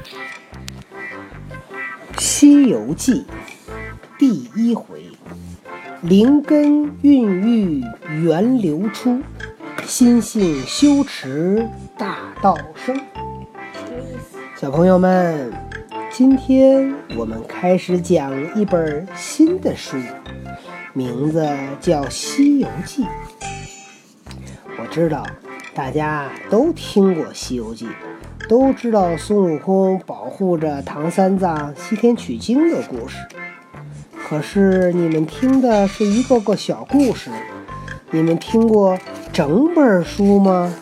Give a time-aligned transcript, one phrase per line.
[2.18, 3.12] 《西游记》
[4.18, 5.04] 第一回：
[6.02, 7.84] 灵根孕育
[8.22, 9.20] 源流出，
[9.84, 11.68] 心性修持
[11.98, 12.98] 大道生。
[14.56, 15.52] 小朋友们，
[16.10, 19.98] 今天我们开始讲一本新的书，
[20.94, 21.46] 名字
[21.78, 23.04] 叫《西游记》。
[24.78, 25.26] 我知道
[25.74, 27.86] 大家都听过《西游记》。
[28.50, 33.16] 都知道孙悟空保护着唐三藏西天取经的故事，
[34.26, 37.30] 可是你们听的是一个个小故事，
[38.10, 38.98] 你们听过
[39.32, 40.74] 整本书吗？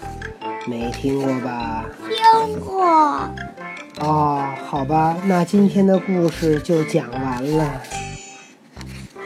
[0.66, 1.84] 没听过吧？
[2.08, 2.86] 听过。
[4.00, 7.82] 哦，好吧，那今天的故事就讲完了。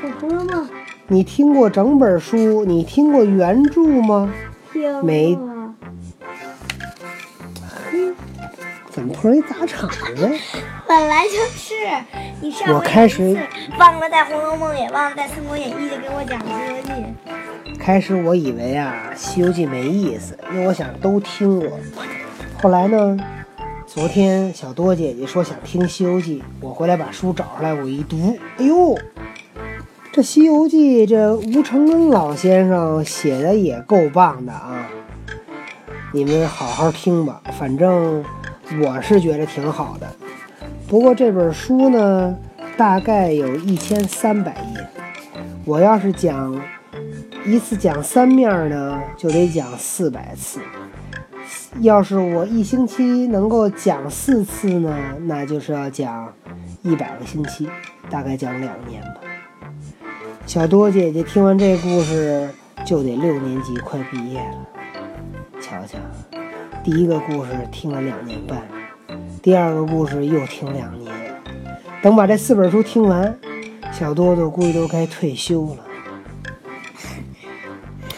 [0.03, 0.69] 小朋友们，
[1.07, 2.65] 你听过整本书？
[2.65, 4.35] 你听过原著吗？
[4.73, 5.03] 听过。
[5.05, 5.39] 没。
[9.03, 10.31] 怎么突然砸场呢？
[10.87, 11.75] 本来就是，
[12.41, 13.37] 你上我开始
[13.77, 16.91] 忘了带《红楼梦》，也忘了带《三国演义》，就给我讲《西游记》。
[17.81, 21.81] 开始我以为啊，《西游记》没意思，因为我想都听过。
[22.63, 23.17] 后来呢，
[23.89, 28.97] 昨天小多姐姐说想听《西游记》，我回来把书找出来，我一读，哎呦，
[30.13, 34.87] 这《西游记》这吴承恩老先生写的也够棒的啊！
[36.13, 38.25] 你们好好听吧，反正。
[38.81, 40.07] 我是觉得挺好的，
[40.89, 42.37] 不过这本书呢，
[42.77, 44.87] 大概有一千三百页。
[45.65, 46.61] 我要是讲
[47.45, 50.61] 一次讲三面呢，就得讲四百次。
[51.81, 56.33] 要是我一星期能够讲四次呢，那就是要讲
[56.83, 57.69] 一百个星期，
[58.11, 59.21] 大概讲两年吧。
[60.47, 62.49] 小多姐姐听完这故事
[62.85, 64.69] 就得六年级，快毕业了。
[65.61, 65.99] 瞧瞧。
[66.85, 68.61] 第一个故事听了两年半，
[69.41, 71.15] 第二个故事又听两年，
[72.03, 73.39] 等把这四本书听完，
[73.93, 75.85] 小多多估计都该退休了。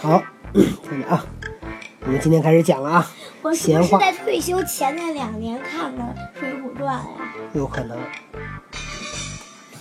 [0.00, 0.22] 好，
[0.54, 1.26] 听着啊，
[2.06, 3.06] 我们今天开始讲了啊。
[3.42, 6.02] 我是不是在退休前那两年看的
[6.40, 7.04] 《水浒传》呀？
[7.52, 7.98] 有可能。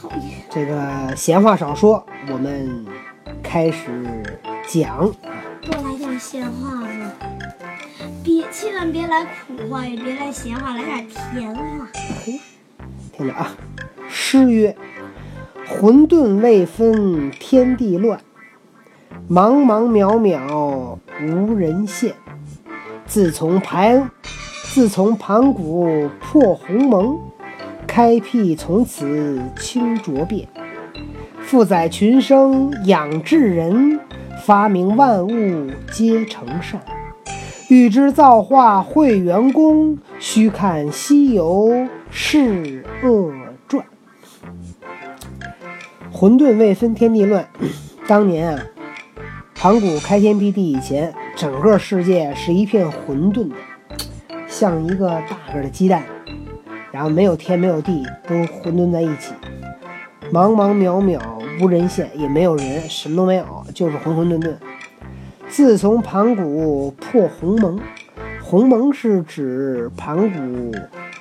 [0.01, 0.43] 讨厌。
[0.49, 2.85] 这个闲话少说，我们
[3.41, 4.21] 开始
[4.67, 5.09] 讲。
[5.61, 7.13] 多来点闲话吧。
[8.23, 11.87] 别，千万别来苦话，也别来闲话，来点甜话。
[13.11, 13.55] 听着啊，
[14.09, 14.75] 诗曰
[15.67, 18.19] ：“混沌未分天地乱，
[19.29, 22.13] 茫茫渺渺无人现。
[23.05, 24.09] 自从盘，
[24.73, 27.19] 自从盘古破鸿蒙，
[27.85, 30.47] 开辟从此清浊变。
[31.41, 33.99] 负载群生养智人，
[34.45, 36.81] 发明万物皆成善。”
[37.69, 43.31] 欲知造化会元功，须看《西游释厄
[43.67, 43.83] 传》。
[46.11, 47.47] 混沌未分天地乱，
[48.07, 48.63] 当年啊，
[49.55, 53.55] 盘古开天辟地以前，整个世界是一片混沌的，
[54.47, 56.03] 像一个大个的鸡蛋，
[56.91, 59.33] 然后没有天没有地，都混沌在一起，
[60.31, 61.19] 茫茫渺渺
[61.61, 64.53] 无人现，也没有人，什么都没有，就是混混沌沌。
[65.53, 67.79] 自从盘古破鸿蒙，
[68.41, 70.71] 鸿蒙是指盘古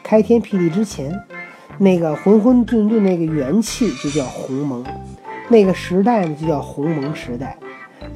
[0.03, 1.21] 开天辟地之前，
[1.77, 4.83] 那个浑混沌沌那个元气就叫鸿蒙，
[5.51, 7.59] 那个时代呢就叫鸿蒙时代。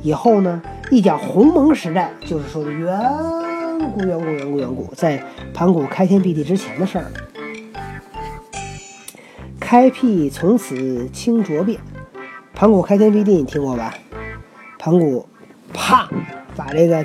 [0.01, 2.99] 以后呢，一讲鸿蒙时代，就是说的远
[3.93, 5.23] 古远古远古远古，在
[5.53, 7.13] 盘古开天辟地之前的事儿。
[9.61, 11.79] 开辟从此清浊变，
[12.55, 13.93] 盘古开天辟地你听过吧？
[14.79, 15.29] 盘古。
[15.73, 16.09] 啪，
[16.55, 17.05] 把这个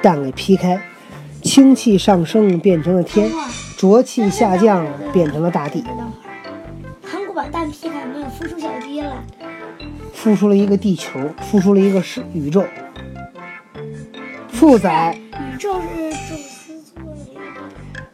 [0.00, 0.80] 蛋给劈开，
[1.42, 3.30] 氢气上升变成了天，
[3.76, 5.82] 浊气下降变成了大地。
[7.02, 9.12] 盘古把蛋劈开，没有孵出小鸡来，
[10.14, 12.64] 孵出了一个地球，孵出了一个是宇宙。
[14.48, 17.20] 负载宇宙是宙斯做的，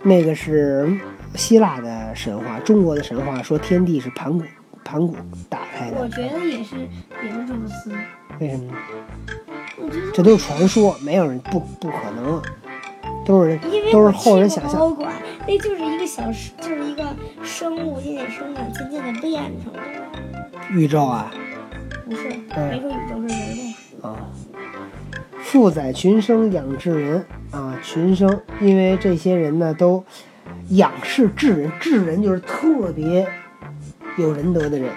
[0.02, 0.98] 那个是
[1.34, 4.44] 希腊的神话，中国的神话说天地是盘古，
[4.82, 5.14] 盘古
[5.50, 5.98] 打开的。
[6.00, 6.76] 我觉得也是，
[7.22, 7.92] 也是宙斯。
[8.40, 8.72] 为什么？
[10.12, 12.42] 这都是传说，没有人不不可能，
[13.24, 13.58] 都是
[13.92, 14.96] 都是后人想象。
[15.46, 16.24] 那就是一个小，
[16.60, 17.04] 就是一个
[17.42, 19.80] 生物渐渐生长，渐渐的变成的。
[20.70, 21.32] 宇宙啊？
[22.04, 24.16] 不是，没说宇宙是人类啊。
[25.40, 30.04] 负载群生养智人啊，群生，因为这些人呢都
[30.70, 33.26] 仰视智人，智人就是特别
[34.18, 34.92] 有仁德的人，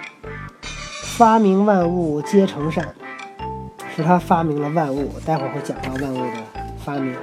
[1.16, 2.94] 发明万物皆成善。
[3.94, 6.42] 是他发明了万物，待会儿会讲到万物的
[6.84, 7.14] 发明。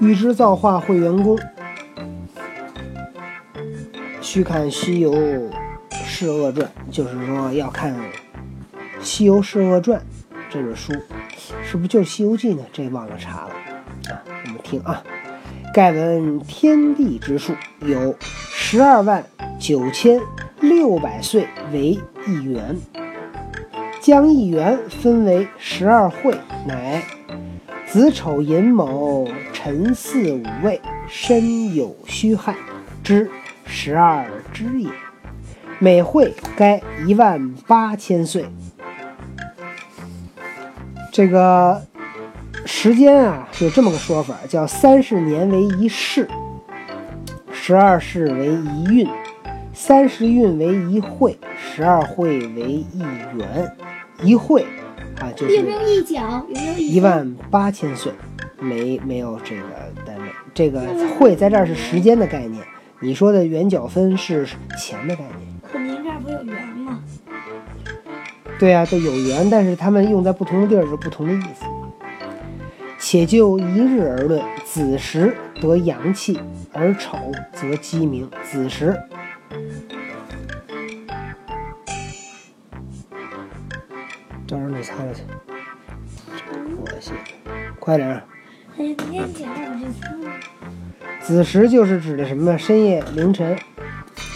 [0.00, 1.38] 预知造化会元功，
[4.20, 5.12] 须看《西游
[5.90, 7.94] 释厄传》，就是说要看
[9.00, 10.00] 《西游释厄传》
[10.50, 10.92] 这本书，
[11.64, 12.64] 是不是就《西游记》呢？
[12.72, 13.54] 这忘了查了
[14.12, 14.22] 啊。
[14.44, 15.02] 我们听啊，
[15.74, 19.24] 盖闻天地之数有十二万
[19.58, 20.20] 九千
[20.60, 22.76] 六百岁为一元，
[24.00, 26.32] 将一元分为十二会，
[26.66, 27.02] 乃
[27.86, 32.54] 子丑寅卯辰巳午未申酉戌亥
[33.02, 33.30] 之
[33.66, 34.88] 十二支也。
[35.80, 38.44] 每会该一万八千岁。
[41.12, 41.80] 这个
[42.64, 46.28] 时间啊，有这么个说法，叫三十年为一世，
[47.52, 49.08] 十二世为一运，
[49.72, 52.62] 三十运为一会，十二会为
[52.92, 53.02] 一
[53.36, 53.76] 元。
[54.22, 54.62] 一会
[55.20, 56.44] 啊，就是有没有一角？
[56.48, 58.12] 有没有一万八千岁，
[58.60, 59.62] 没没有这个
[60.04, 60.24] 单位。
[60.54, 60.80] 这个
[61.16, 62.62] 会在这儿是时间的概念，
[63.00, 64.46] 你说的元角分是
[64.78, 65.48] 钱的概念。
[65.62, 67.00] 可您这儿不有圆吗？
[68.58, 71.64] 对啊，都有圆，但是他们用在不同的地儿是不同的意思。
[72.98, 76.40] 且就一日而论，子时得阳气，
[76.72, 77.16] 而丑
[77.52, 78.28] 则鸡鸣。
[78.42, 78.96] 子时，
[84.78, 85.22] 你擦了去，
[86.80, 87.10] 我去，
[87.80, 88.22] 快点儿。
[88.78, 90.30] 哎呀，您讲我就听。
[91.20, 92.56] 子时就是指的什么？
[92.56, 93.58] 深夜凌晨，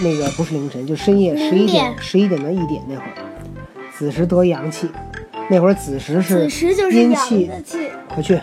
[0.01, 3.15] 那个不是凌晨，就深夜十一点，十一点到一点那会儿，
[3.97, 4.91] 子时得阳气。
[5.49, 6.49] 那会儿子时是
[6.91, 7.49] 阴气，
[8.09, 8.35] 快去。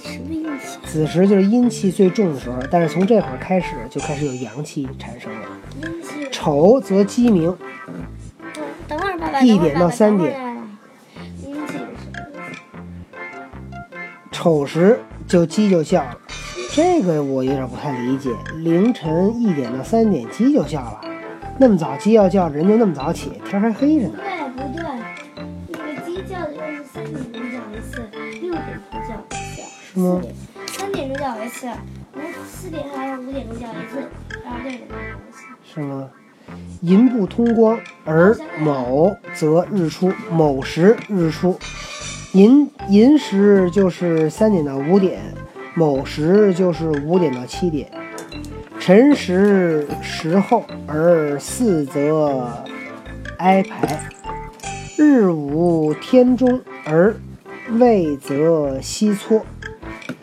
[0.00, 0.78] 什么阴气？
[0.86, 5.40] 子时就是阴气最重的时候，但是从这会儿开始就开始有阳气产生了。
[5.82, 6.28] 阴气。
[6.30, 7.52] 丑则鸡鸣，
[7.88, 7.94] 嗯
[8.86, 9.40] 等会儿爸爸。
[9.40, 10.46] 一点到三点。
[14.48, 16.16] 丑时就鸡就叫了。
[16.72, 21.02] 这个我有点不太理解，凌晨一点到三点鸡就叫了，
[21.58, 24.14] 那么早鸡要叫，人就那么早起，天还黑着呢。
[24.56, 24.84] 对不对？
[25.68, 28.08] 那个鸡叫的就是三点钟叫一次，
[28.40, 29.62] 六点钟叫一次，
[29.92, 30.34] 是吗四点
[30.66, 31.66] 三点钟叫一次，
[32.14, 34.08] 五四点还是五点钟叫一次，
[34.42, 35.42] 然后六点钟叫一次。
[35.62, 36.08] 是吗？
[36.80, 41.58] 寅不通光，而卯则日出，卯时日出。
[42.32, 45.20] 寅寅时就是三点到五点，
[45.74, 47.90] 卯时就是五点到七点。
[48.78, 52.64] 辰时时后，而巳则
[53.38, 53.98] 哀排。
[54.98, 57.16] 日午天中，而
[57.70, 59.44] 未则西撮。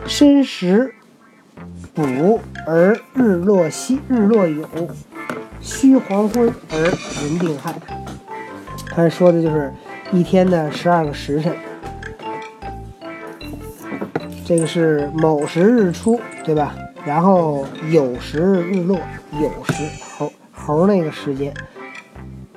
[0.05, 0.93] 申时
[1.93, 4.65] 补，而日落西日落酉。
[5.59, 7.73] 虚黄昏而人定亥。
[8.87, 9.73] 他说的就是
[10.11, 11.51] 一天的十二个时辰。
[14.45, 16.75] 这个是卯时日出，对吧？
[17.03, 18.95] 然后酉时日落，
[19.33, 21.51] 酉时猴猴那个时间。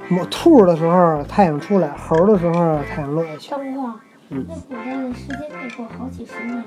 [0.09, 3.51] 卯兔的时候太阳出来，猴的时候太阳落下去。
[3.51, 3.95] 等会儿，
[4.29, 6.65] 嗯那古代的时间得过好几十年呢。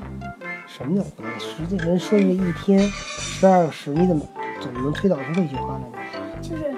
[0.65, 1.77] 什么叫古代时间？
[1.87, 4.23] 人说是一天十二个时，你怎么
[4.59, 5.85] 怎么能推导出这句话来呢？
[6.41, 6.73] 就是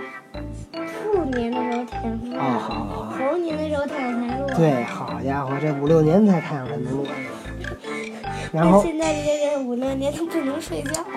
[0.73, 3.11] 兔年的时候太阳出来，啊，好好好。
[3.11, 4.49] 猴年的时候太阳才落。
[4.49, 7.09] 对，好家伙，这五六年才太阳才能落呢。
[8.53, 11.07] 然后现在这些人五六年都不能睡觉了，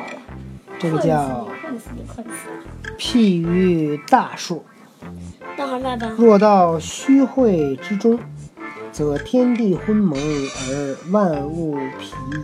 [0.79, 2.49] 这个叫困死你，困死
[2.83, 4.65] 你，譬于大数，
[5.03, 5.37] 你。
[5.55, 8.19] 等会儿爸爸，若到虚会之中，
[8.91, 12.37] 则天地昏蒙而万物疲矣。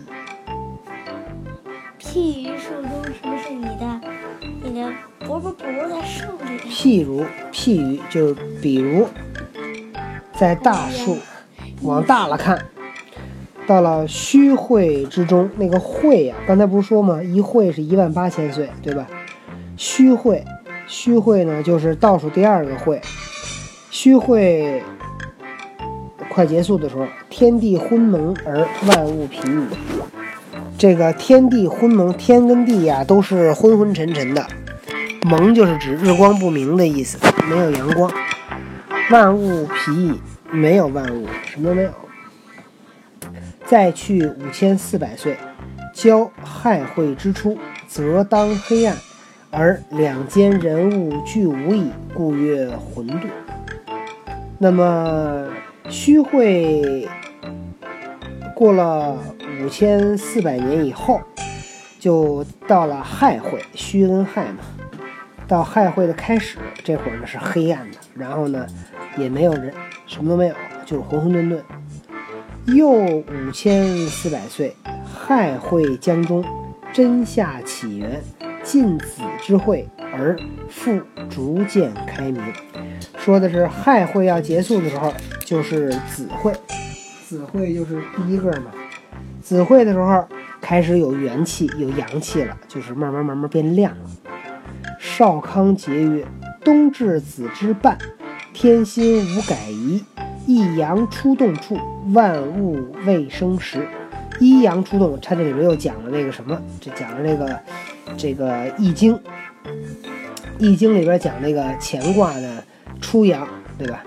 [1.99, 4.01] 譬于树中是不是你的？
[4.63, 6.59] 你的不不不在树里。
[6.71, 9.09] 譬如，譬喻就是比如，
[10.39, 11.17] 在大树
[11.81, 12.63] 往大了看，
[13.67, 17.23] 到了虚会之中，那个会呀、刚才不是说吗？
[17.23, 19.07] 一会是一万八千岁，对吧？
[19.77, 20.45] 虚会，
[20.87, 23.01] 虚会呢就是倒数第二个会，
[23.91, 24.83] 虚会
[26.29, 29.67] 快结束的时候，天地昏蒙而万物疲矣。
[30.77, 34.45] 这个天地昏蒙，天跟地呀、都是昏昏沉沉的，
[35.23, 37.17] 蒙就是指日光不明的意思，
[37.49, 38.11] 没有阳光。
[39.11, 41.91] 万物疲矣，没有万物，什么都没有。
[43.73, 45.35] 再去五千四百岁，
[45.95, 47.57] 交亥会之初，
[47.89, 48.95] 则当黑暗，
[49.51, 53.31] 而两间人物俱无矣，故曰混沌。
[54.59, 55.49] 那么
[55.89, 57.09] 虚会
[58.55, 59.17] 过了
[59.63, 61.19] 五千四百年以后，
[61.99, 64.59] 就到了亥会，虚跟亥嘛。
[65.49, 68.67] 到亥会的开始，这会儿呢是黑暗的，然后呢
[69.17, 69.73] 也没有人，
[70.07, 71.59] 什么都没有，就是浑混沌沌。
[72.67, 76.45] 又五千四百岁，亥会将终，
[76.93, 78.23] 真夏起源，
[78.63, 80.37] 晋子之会，而
[80.69, 82.41] 复逐渐开明。
[83.19, 85.13] 说的是亥会要结束的时候，
[85.45, 86.53] 就是子会，
[87.27, 88.71] 子会就是第一个嘛。
[89.43, 90.25] 子会的时候
[90.61, 94.11] 开始有元气、有阳气了，就是慢慢慢慢变亮了。
[95.01, 96.25] 少康节曰
[96.65, 97.99] ：“冬至子之半，
[98.53, 100.05] 天心无改移，
[100.47, 101.79] 一阳出动处，
[102.13, 103.87] 万物未生时。
[104.41, 106.61] 一阳出动，它这里面又讲了那个什么？
[106.81, 107.61] 这讲了这个
[108.17, 109.15] 这个《易经》，
[110.59, 112.65] 《易经》里边讲那个乾卦的
[113.01, 113.47] 初阳，
[113.79, 114.03] 对吧？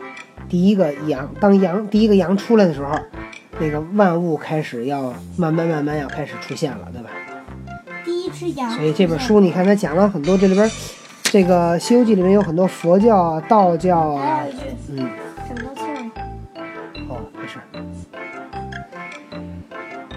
[0.50, 3.00] 第一个阳，当阳第一个阳出来的时候，
[3.60, 7.10] 那个万物开始要慢慢慢慢要开始出现了，对吧？
[8.04, 8.70] 第一只羊。
[8.72, 10.70] 所以这本书你看，它讲了很多，这里边
[11.24, 14.44] 这个《西游记》里面有很多佛教啊、道教啊
[14.89, 15.10] 嗯，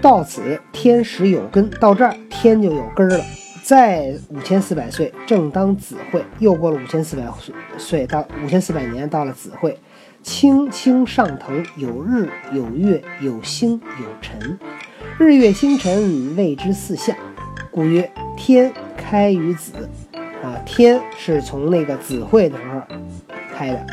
[0.01, 3.19] 到此天时有根，到这儿天就有根了。
[3.63, 7.23] 在五千四百岁，正当子会，又过了五千四百
[7.77, 9.77] 岁，到五千四百年，到了子会。
[10.23, 14.57] 青青上腾，有日有月有星有辰，
[15.19, 17.15] 日月星辰谓之四象，
[17.69, 19.73] 故曰天开于子。
[20.41, 22.81] 啊，天是从那个子会的时候
[23.53, 23.85] 开的。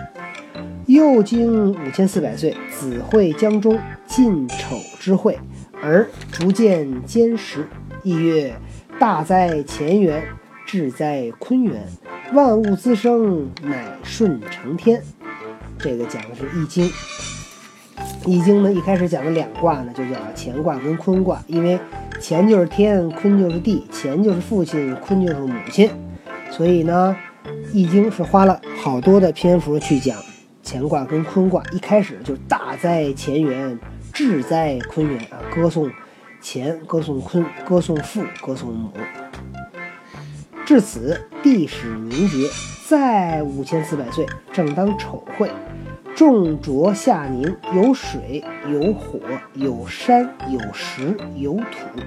[0.87, 5.39] 又经五千四百岁，子会将终，晋丑之会，
[5.87, 7.69] 而逐渐坚实。
[8.03, 8.57] 亦曰：
[8.99, 10.25] 大哉乾元，
[10.67, 11.87] 至哉坤元，
[12.33, 15.01] 万物滋生，乃顺承天。
[15.79, 16.89] 这个讲的是《易经》。
[18.25, 21.79] 《易经》呢，一开始讲的两卦呢，就叫乾卦跟坤卦，因为
[22.21, 25.89] 乾就是天，坤就是地，乾就是父亲，坤就是母亲，
[26.51, 27.17] 所以呢，
[27.73, 30.17] 《易经》是花了好多的篇幅去讲
[30.65, 31.63] 乾卦跟坤卦。
[31.73, 33.79] 一开始就是大哉乾元，
[34.17, 35.91] 志哉坤元啊，歌颂
[36.41, 38.91] 乾，歌颂坤，歌颂父，歌颂母。
[40.65, 42.49] 至此，地始凝结，
[42.89, 45.51] 在五千四百岁，正当丑会，
[46.15, 49.21] 众浊下凝，有水，有火，
[49.53, 52.01] 有山，有石，有土。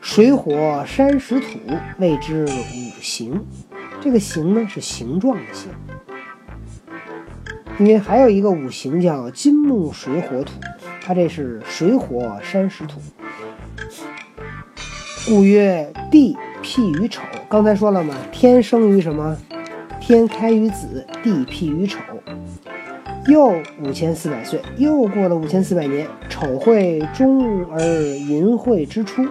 [0.00, 1.58] 水火山石土，
[1.98, 3.44] 谓之五行。
[4.00, 5.68] 这个形呢是形状的形，
[7.80, 10.52] 因为还有一个五行叫金木水火土，
[11.00, 13.00] 它这是水火山石土。
[15.26, 17.22] 故曰地辟于丑。
[17.48, 19.36] 刚才说了嘛，天生于什么？
[20.00, 21.98] 天开于子，地辟于丑。
[23.26, 29.26] 又五千四百岁，又过了五千四百年，丑会终而寅会之初，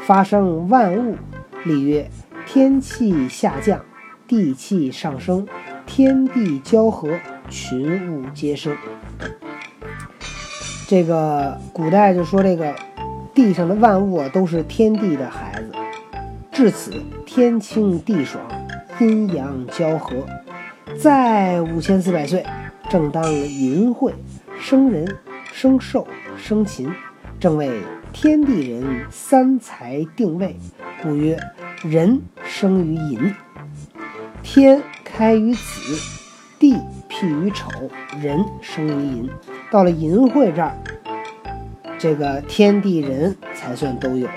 [0.00, 1.16] 发生万物。
[1.64, 2.10] 立曰：
[2.46, 3.80] 天气下降，
[4.28, 5.46] 地气上升，
[5.86, 7.08] 天地交合，
[7.48, 8.76] 群物皆生。
[10.92, 12.76] 这个古代就说这个
[13.32, 15.72] 地上的万物啊，都是天地的孩子。
[16.52, 16.92] 至此，
[17.24, 18.44] 天清地爽，
[19.00, 20.14] 阴阳交合。
[21.00, 22.44] 在五千四百岁，
[22.90, 24.14] 正当寅会，
[24.60, 25.16] 生人、
[25.50, 26.06] 生寿、
[26.36, 26.92] 生禽，
[27.40, 27.70] 正为
[28.12, 30.54] 天地人三才定位，
[31.02, 31.38] 故曰
[31.82, 33.34] 人生于寅。
[34.42, 35.96] 天开于子，
[36.58, 36.76] 地
[37.08, 37.70] 辟于丑，
[38.20, 39.30] 人生于寅。
[39.72, 40.76] 到了寅会这儿，
[41.98, 44.34] 这个天地人才算都有了。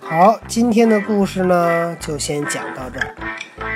[0.00, 3.16] 好，今天的故事呢，就先讲到这儿，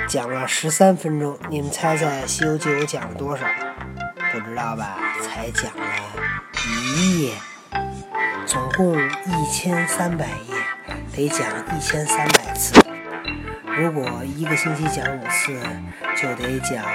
[0.07, 1.37] 讲了十三分钟。
[1.49, 3.45] 你们猜猜《西游记》我讲了多少？
[4.31, 4.97] 不知道吧？
[5.21, 5.83] 才讲了
[6.95, 7.33] 一页，
[8.45, 10.55] 总共一千三百页，
[11.13, 12.81] 得讲一千三百次。
[13.77, 15.59] 如果一个星期讲五次，
[16.15, 16.85] 就得讲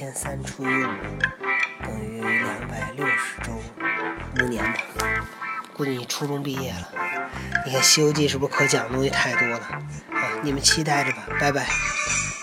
[0.00, 0.88] 千三除以五
[1.84, 3.52] 等于两百六十周，
[4.40, 4.80] 五年吧。
[5.74, 6.88] 估计你初中毕业了。
[7.66, 9.58] 你看《西游记》是不是可讲的东西太多了？
[9.58, 11.66] 啊，你们期待着吧，拜拜。